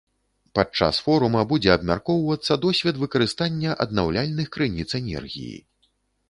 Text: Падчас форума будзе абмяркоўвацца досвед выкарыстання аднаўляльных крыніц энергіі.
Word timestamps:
Падчас 0.59 1.01
форума 1.07 1.43
будзе 1.51 1.69
абмяркоўвацца 1.73 2.57
досвед 2.63 2.95
выкарыстання 3.03 3.77
аднаўляльных 3.87 4.47
крыніц 4.57 4.89
энергіі. 5.03 5.55